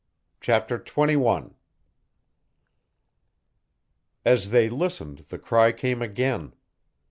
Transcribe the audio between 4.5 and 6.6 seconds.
listened the cry came again.